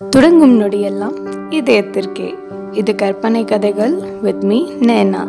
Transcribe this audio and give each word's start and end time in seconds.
தொடங்கும் 0.00 0.54
நொடியெல்லாம் 0.60 1.14
இதயத்திற்கே. 1.50 2.26
இது 2.72 2.94
கற்பனை 2.94 3.44
கதைகள் 3.44 3.94
with 4.24 4.42
me 4.48 4.58
நேனா 4.88 5.22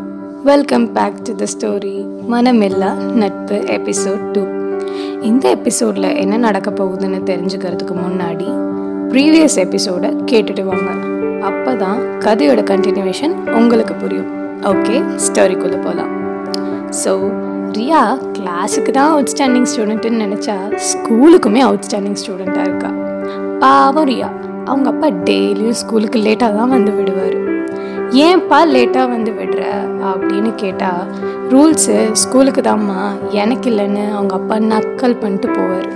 welcome 0.43 0.88
back 0.96 1.21
to 1.28 1.33
the 1.36 1.46
story 1.54 1.93
மனமில்லா 2.33 2.90
நட்பு 3.22 3.58
எபிசோட் 3.75 4.24
டூ 4.33 4.43
இந்த 5.22 5.45
எபிசோடில் 5.50 6.08
என்ன 6.24 6.38
நடக்க 6.38 6.72
போகுதுன்னு 6.72 7.19
தெரிஞ்சுக்கிறதுக்கு 7.24 7.95
முன்னாடி 8.05 8.50
ப்ரீவியஸ் 9.11 9.57
எபிசோடை 9.66 10.09
கேட்டுட்டு 10.31 10.66
வாங்க. 10.66 10.89
அப்போ 11.49 11.75
தான் 11.75 12.02
கதையோட 12.25 12.63
கண்டினியூவேஷன் 12.71 13.36
உங்களுக்கு 13.59 13.93
புரியும். 13.93 14.29
ஓகே 14.71 14.97
ஸ்டோரிக்குள்ளே 15.27 15.79
போகலாம் 15.84 16.11
ஸோ 17.04 17.13
ரியா 17.77 18.04
கிளாஸுக்கு 18.38 18.91
தான் 18.91 19.13
அவுட்ஸ்டாண்டிங் 19.15 19.70
ஸ்டூடெண்ட்டுன்னு 19.73 20.25
நினச்சா 20.25 20.57
ஸ்கூலுக்குமே 20.91 21.63
அவுட்ஸ்டாண்டிங் 21.70 22.20
ஸ்டூடெண்ட்டாக 22.23 22.68
இருக்கா? 22.70 22.91
பாவம் 23.59 24.05
ரியா. 24.05 24.29
அவங்க 24.68 24.89
அப்பா 24.89 25.07
டெய்லியும் 25.07 25.77
ஸ்கூலுக்கு 25.81 26.20
லேட்டாக 26.20 26.55
தான் 26.59 26.73
வந்து 26.76 26.91
விடுவார். 26.91 27.38
ஏன்ப்பா 28.26 28.59
லேட்டாக 28.73 29.09
வந்து 29.09 29.31
விடுற? 29.31 29.62
அப்படின்னு 30.12 30.52
கேட்டால் 30.55 31.02
ரூல்ஸு 31.52 31.95
ஸ்கூலுக்கு 32.23 32.62
தாம்மா 32.62 33.02
எனக்கு 33.41 33.70
இல்லைன்னு 33.71 34.03
அவங்க 34.13 34.34
அப்பா 34.35 34.55
நக்கல் 34.73 35.20
பண்ணிட்டு 35.20 35.49
போவார். 35.57 35.90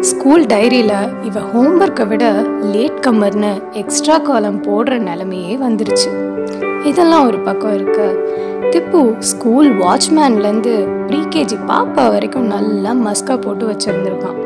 ஸ்கூல் 0.00 0.44
டைரியில் 0.52 0.96
இவன் 1.22 1.48
ஹோம்ஒர்க்கை 1.54 2.06
விட 2.06 2.24
லேட் 2.74 3.00
கம்மர்னு 3.06 3.52
எக்ஸ்ட்ரா 3.72 4.18
காலம் 4.18 4.62
போடுற 4.62 4.98
நிலமையே 5.08 5.54
வந்துருச்சு. 5.66 6.10
இதெல்லாம் 6.84 7.26
ஒரு 7.26 7.38
பக்கம் 7.38 7.74
இருக்கு. 7.74 8.06
திப்பு 8.72 9.00
ஸ்கூல் 9.30 9.68
வாட்ச்மேன்லேருந்து 9.82 10.74
ப்ரீகேஜி 11.08 11.56
பாப்பா 11.70 12.04
வரைக்கும் 12.14 12.50
நல்லா 12.54 12.92
மஸ்கா 13.06 13.36
போட்டு 13.40 13.64
வச்சுருந்துருக்கான். 13.70 14.38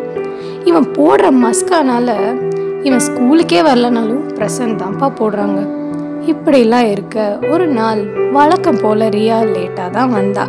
இவன் 0.65 0.89
போடுற 0.99 1.27
மஸ்கானால 1.45 2.11
இவன் 2.87 3.03
ஸ்கூலுக்கே 3.07 3.61
வரலனாலும் 3.67 4.25
ப்ரெசன்ட் 4.37 4.79
தான்ப்பா 4.81 5.07
போடுறாங்க. 5.21 5.61
இப்படிலாம் 6.33 6.89
இருக்க 6.93 7.17
ஒரு 7.53 7.67
நாள் 7.79 8.01
வழக்கம் 8.37 8.81
போல 8.83 9.09
ரியா 9.15 9.39
லேட்டாக 9.55 9.89
தான் 9.97 10.13
வந்தா. 10.19 10.45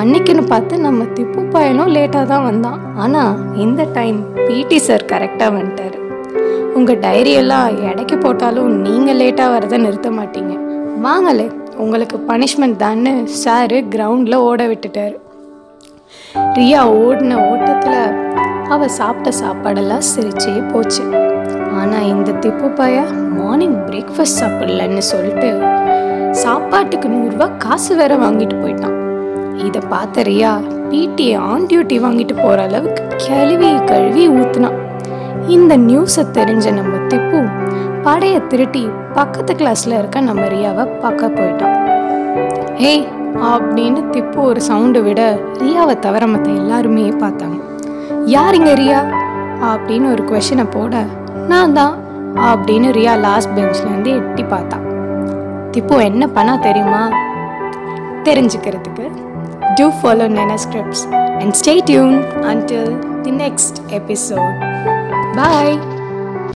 அன்னைக்குன்னு 0.00 0.42
பார்த்து 0.50 0.74
நம்ம 0.86 1.06
திப்பு 1.16 1.42
பையனும் 1.54 1.92
லேட்டாக 1.96 2.24
தான் 2.32 2.44
வந்தான். 2.48 2.80
ஆனால் 3.04 3.38
இந்த 3.64 3.86
டைம் 3.96 4.18
பிடி 4.46 4.78
சார் 4.88 5.06
கரெக்டாக 5.12 5.50
வந்துட்டாரு. 5.56 5.96
உங்கள் 6.78 7.00
டைரியெல்லாம் 7.06 7.78
எடைக்கு 7.90 8.18
போட்டாலும் 8.24 8.74
நீங்கள் 8.86 9.18
லேட்டாக 9.22 9.54
வரதை 9.54 9.78
நிறுத்த 9.86 10.10
மாட்டீங்க. 10.18 10.54
வாங்கலே 11.06 11.48
உங்களுக்கு 11.84 12.16
பனிஷ்மெண்ட் 12.30 12.80
தான்னு 12.84 13.14
சாரு 13.42 13.80
கிரவுண்டில் 13.94 14.44
ஓட 14.48 14.62
விட்டுட்டார். 14.72 15.16
ரியா 16.58 16.82
ஓடின 17.04 17.40
ஓட்டத்தில் 17.50 18.00
அவள் 18.74 18.96
சாப்பிட்ட 19.00 19.30
சாப்பாடெல்லாம் 19.42 20.08
சிரிச்சே 20.12 20.54
போச்சு. 20.72 21.04
ஆனால் 21.78 22.06
இந்த 22.06 22.30
திப்பு 22.32 22.68
பைய 22.68 23.02
மார்னிங் 23.38 23.76
பிரேக்ஃபாஸ்ட் 23.86 24.40
சாப்பிடலன்னு 24.40 24.98
சொல்லிட்டு 24.98 25.50
சாப்பாட்டுக்கு 26.32 27.08
நூறுரூவா 27.08 27.56
காசு 27.56 27.96
வேற 27.96 28.16
வாங்கிட்டு 28.16 28.56
போயிட்டான். 28.62 28.96
இதை 29.66 29.80
பார்த்த 29.88 30.22
ரியா 30.22 30.52
பிடி 30.90 31.34
ஆன் 31.34 31.66
டியூட்டி 31.66 31.96
வாங்கிட்டு 32.00 32.34
போகிற 32.42 32.62
அளவுக்கு 32.62 33.02
கழுவி 33.28 33.70
கழுவி 33.84 34.28
ஊற்றுனான் 34.28 34.78
இந்த 35.46 35.76
நியூஸை 35.76 36.24
தெரிஞ்ச 36.32 36.72
நம்ம 36.72 36.96
திப்பு 37.08 37.40
படையை 38.02 38.40
திருட்டி 38.48 38.90
பக்கத்து 39.14 39.54
கிளாஸில் 39.54 39.98
இருக்க 39.98 40.20
நம்ம 40.20 40.42
ரியாவை 40.46 40.84
பார்க்க 41.00 41.28
போயிட்டான். 41.28 41.76
ஏய் 42.90 43.06
அப்படின்னு 43.52 44.02
திப்பு 44.12 44.38
ஒரு 44.40 44.60
சவுண்டு 44.60 45.02
விட 45.02 45.38
ரியாவை 45.58 45.98
தவிர 45.98 46.26
மற்ற 46.26 46.52
எல்லாருமே 46.52 47.02
பார்த்தாங்க. 47.02 47.58
யாருங்க 48.26 48.70
ரியா? 48.74 49.00
அப்படின்னு 49.70 50.08
ஒரு 50.10 50.22
கொஷனை 50.24 50.64
போட 50.70 50.94
நான் 51.48 51.72
தான் 51.72 51.94
அப்படின்னு 52.44 52.90
ரியா 52.92 53.14
லாஸ்ட் 53.18 53.54
பெஞ்ச்லேருந்து 53.54 54.12
எட்டி 54.18 54.44
பார்த்தா 54.44 54.78
திப்பு 55.70 55.96
என்ன 56.02 56.24
பண்ணா 56.28 56.54
தெரியுமா 56.60 57.02
தெரிஞ்சுக்கிறதுக்கு 58.24 59.06
டூ 59.78 59.86
ஃபாலோ 59.98 60.26
நென 60.30 60.56
scripts 60.56 61.04
and 61.40 61.54
stay 61.54 61.74
tuned 61.86 62.18
until 62.44 62.92
the 63.22 63.32
next 63.36 63.80
episode 63.92 64.54
bye 65.36 65.74